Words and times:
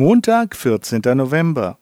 Montag, 0.00 0.54
14. 0.54 1.00
November. 1.16 1.76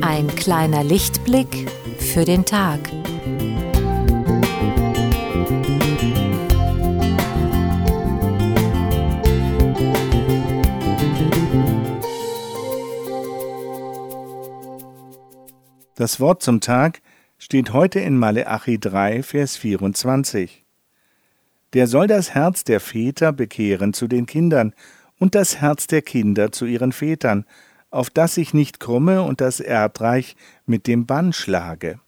Ein 0.00 0.28
kleiner 0.36 0.84
Lichtblick 0.84 1.68
für 1.98 2.24
den 2.24 2.44
Tag. 2.44 2.78
Das 16.02 16.18
Wort 16.18 16.42
zum 16.42 16.60
Tag 16.60 17.00
steht 17.38 17.72
heute 17.72 18.00
in 18.00 18.18
Maleachi 18.18 18.80
3, 18.80 19.22
Vers 19.22 19.56
24. 19.56 20.64
Der 21.74 21.86
soll 21.86 22.08
das 22.08 22.34
Herz 22.34 22.64
der 22.64 22.80
Väter 22.80 23.32
bekehren 23.32 23.94
zu 23.94 24.08
den 24.08 24.26
Kindern 24.26 24.74
und 25.20 25.36
das 25.36 25.60
Herz 25.60 25.86
der 25.86 26.02
Kinder 26.02 26.50
zu 26.50 26.66
ihren 26.66 26.90
Vätern, 26.90 27.46
auf 27.92 28.10
das 28.10 28.36
ich 28.36 28.52
nicht 28.52 28.80
komme 28.80 29.22
und 29.22 29.40
das 29.40 29.60
Erdreich 29.60 30.34
mit 30.66 30.88
dem 30.88 31.06
Bann 31.06 31.32
schlage. 31.32 32.00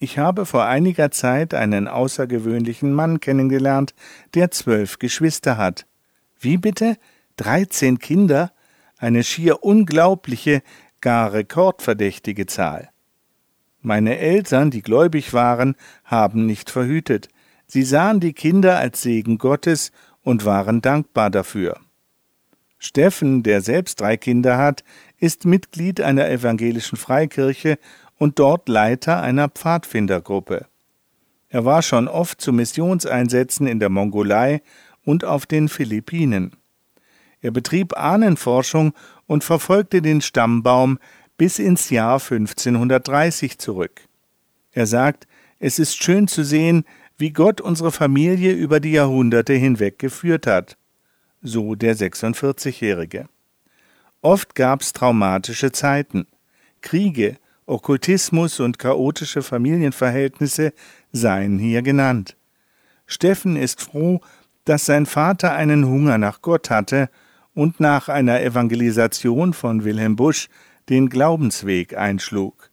Ich 0.00 0.18
habe 0.18 0.44
vor 0.44 0.64
einiger 0.64 1.12
Zeit 1.12 1.54
einen 1.54 1.86
außergewöhnlichen 1.86 2.92
Mann 2.92 3.20
kennengelernt, 3.20 3.94
der 4.34 4.50
zwölf 4.50 4.98
Geschwister 4.98 5.56
hat. 5.56 5.86
Wie 6.40 6.56
bitte? 6.56 6.96
Dreizehn 7.36 8.00
Kinder? 8.00 8.50
Eine 9.00 9.22
schier 9.22 9.62
unglaubliche, 9.62 10.60
gar 11.00 11.32
rekordverdächtige 11.32 12.46
Zahl. 12.46 12.90
Meine 13.80 14.18
Eltern, 14.18 14.70
die 14.70 14.82
gläubig 14.82 15.32
waren, 15.32 15.76
haben 16.04 16.46
nicht 16.46 16.70
verhütet. 16.70 17.28
Sie 17.66 17.82
sahen 17.82 18.20
die 18.20 18.32
Kinder 18.32 18.78
als 18.78 19.02
Segen 19.02 19.38
Gottes 19.38 19.92
und 20.22 20.44
waren 20.44 20.80
dankbar 20.80 21.30
dafür. 21.30 21.78
Steffen, 22.78 23.42
der 23.42 23.60
selbst 23.60 24.00
drei 24.00 24.16
Kinder 24.16 24.58
hat, 24.58 24.84
ist 25.18 25.44
Mitglied 25.44 26.00
einer 26.00 26.28
evangelischen 26.28 26.96
Freikirche 26.96 27.78
und 28.18 28.38
dort 28.38 28.68
Leiter 28.68 29.22
einer 29.22 29.48
Pfadfindergruppe. 29.48 30.66
Er 31.48 31.64
war 31.64 31.82
schon 31.82 32.08
oft 32.08 32.40
zu 32.40 32.52
Missionseinsätzen 32.52 33.66
in 33.66 33.80
der 33.80 33.88
Mongolei 33.88 34.60
und 35.04 35.24
auf 35.24 35.46
den 35.46 35.68
Philippinen. 35.68 36.57
Er 37.40 37.50
betrieb 37.50 37.96
Ahnenforschung 37.96 38.92
und 39.26 39.44
verfolgte 39.44 40.02
den 40.02 40.20
Stammbaum 40.20 40.98
bis 41.36 41.58
ins 41.58 41.90
Jahr 41.90 42.14
1530 42.14 43.58
zurück. 43.58 44.02
Er 44.72 44.86
sagt, 44.86 45.26
es 45.58 45.78
ist 45.78 46.02
schön 46.02 46.28
zu 46.28 46.44
sehen, 46.44 46.84
wie 47.16 47.30
Gott 47.30 47.60
unsere 47.60 47.92
Familie 47.92 48.52
über 48.52 48.80
die 48.80 48.92
Jahrhunderte 48.92 49.52
hinweg 49.54 49.98
geführt 49.98 50.46
hat. 50.46 50.76
So 51.40 51.74
der 51.74 51.96
46-Jährige. 51.96 53.28
Oft 54.20 54.54
gab's 54.54 54.92
traumatische 54.92 55.70
Zeiten. 55.70 56.26
Kriege, 56.80 57.36
Okkultismus 57.66 58.60
und 58.60 58.78
chaotische 58.78 59.42
Familienverhältnisse 59.42 60.72
seien 61.12 61.58
hier 61.58 61.82
genannt. 61.82 62.36
Steffen 63.06 63.56
ist 63.56 63.80
froh, 63.80 64.20
dass 64.64 64.86
sein 64.86 65.06
Vater 65.06 65.52
einen 65.54 65.86
Hunger 65.86 66.18
nach 66.18 66.42
Gott 66.42 66.70
hatte 66.70 67.08
und 67.58 67.80
nach 67.80 68.08
einer 68.08 68.40
Evangelisation 68.40 69.52
von 69.52 69.82
Wilhelm 69.82 70.14
Busch 70.14 70.48
den 70.88 71.08
Glaubensweg 71.08 71.98
einschlug. 71.98 72.70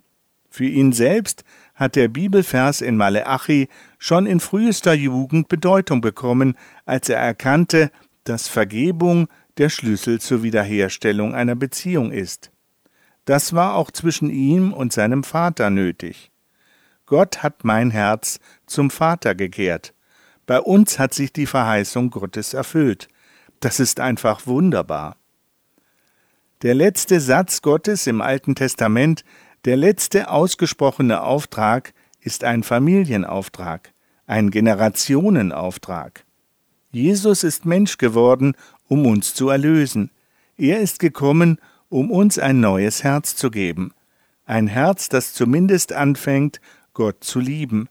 Für 0.48 0.66
ihn 0.66 0.94
selbst 0.94 1.44
hat 1.74 1.96
der 1.96 2.08
Bibelvers 2.08 2.82
in 2.82 2.96
Maleachi 2.96 3.68
schon 3.98 4.28
in 4.28 4.40
frühester 4.40 4.94
Jugend 4.94 5.48
Bedeutung 5.48 6.02
bekommen, 6.02 6.56
als 6.86 7.10
er 7.10 7.18
erkannte, 7.18 7.90
dass 8.26 8.48
Vergebung 8.48 9.28
der 9.58 9.70
Schlüssel 9.70 10.22
zur 10.22 10.44
Wiederherstellung 10.44 11.34
einer 11.34 11.56
Beziehung 11.56 12.12
ist. 12.12 12.52
Das 13.26 13.54
war 13.54 13.74
auch 13.74 13.90
zwischen 13.90 14.30
ihm 14.30 14.72
und 14.72 14.94
seinem 14.94 15.24
Vater 15.24 15.72
nötig. 15.72 16.30
Gott 17.08 17.42
hat 17.42 17.64
mein 17.64 17.90
Herz 17.90 18.40
zum 18.68 18.92
Vater 18.92 19.34
gekehrt. 19.34 19.96
Bei 20.46 20.60
uns 20.60 21.00
hat 21.00 21.16
sich 21.16 21.34
die 21.34 21.48
Verheißung 21.48 22.12
Gottes 22.12 22.54
erfüllt. 22.54 23.08
Das 23.66 23.80
ist 23.80 24.00
einfach 24.00 24.46
wunderbar. 24.46 25.18
Der 26.62 26.76
letzte 26.76 27.20
Satz 27.20 27.64
Gottes 27.64 28.06
im 28.06 28.22
Alten 28.22 28.54
Testament, 28.54 29.26
der 29.66 29.76
letzte 29.76 30.30
ausgesprochene 30.30 31.24
Auftrag, 31.24 31.96
ist 32.20 32.44
ein 32.44 32.62
Familienauftrag, 32.62 33.92
ein 34.28 34.52
Generationenauftrag. 34.52 36.26
Jesus 36.92 37.44
ist 37.44 37.66
Mensch 37.66 37.98
geworden, 37.98 38.54
um 38.88 39.08
uns 39.08 39.34
zu 39.34 39.50
erlösen. 39.50 40.12
Er 40.58 40.80
ist 40.80 41.00
gekommen, 41.00 41.58
um 41.90 42.12
uns 42.12 42.38
ein 42.38 42.60
neues 42.60 43.04
Herz 43.04 43.36
zu 43.36 43.50
geben. 43.50 43.94
Ein 44.46 44.68
Herz, 44.68 45.10
das 45.10 45.34
zumindest 45.34 45.92
anfängt, 45.92 46.62
Gott 46.94 47.24
zu 47.24 47.40
lieben, 47.40 47.90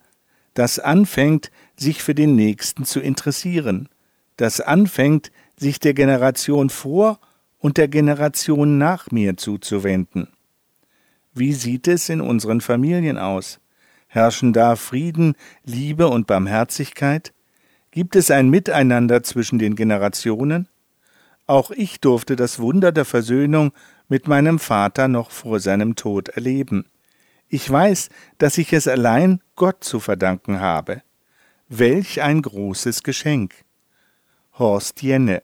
das 0.55 0.79
anfängt, 0.79 1.51
sich 1.77 2.01
für 2.01 2.15
den 2.15 2.37
Nächsten 2.37 2.85
zu 2.85 3.01
interessieren, 3.01 3.89
das 4.37 4.61
anfängt, 4.61 5.31
sich 5.57 5.81
der 5.81 5.95
Generation 5.95 6.71
vor 6.71 7.19
und 7.59 7.77
der 7.77 7.89
Generation 7.89 8.79
nach 8.79 9.11
mir 9.11 9.37
zuzuwenden. 9.37 10.29
Wie 11.33 11.53
sieht 11.53 11.89
es 11.89 12.09
in 12.09 12.21
unseren 12.21 12.61
Familien 12.61 13.19
aus? 13.19 13.61
Herrschen 14.07 14.53
da 14.53 14.77
Frieden, 14.77 15.35
Liebe 15.65 16.09
und 16.09 16.27
Barmherzigkeit? 16.27 17.33
Gibt 17.91 18.17
es 18.17 18.31
ein 18.31 18.49
Miteinander 18.51 19.23
zwischen 19.23 19.59
den 19.59 19.77
Generationen? 19.77 20.69
Auch 21.47 21.71
ich 21.71 22.01
durfte 22.01 22.37
das 22.37 22.59
Wunder 22.59 22.93
der 22.93 23.05
Versöhnung 23.05 23.73
mit 24.09 24.29
meinem 24.29 24.59
Vater 24.59 25.09
noch 25.09 25.31
vor 25.31 25.61
seinem 25.61 25.97
Tod 25.97 26.29
erleben. 26.29 26.87
Ich 27.49 27.69
weiß, 27.69 28.09
dass 28.39 28.59
ich 28.59 28.73
es 28.73 28.89
allein 28.89 29.41
Gott 29.57 29.85
zu 29.85 30.01
verdanken 30.01 30.61
habe. 30.61 31.03
Welch 31.69 32.23
ein 32.23 32.43
großes 32.43 33.03
Geschenk. 33.03 33.64
haastjene 34.59 35.41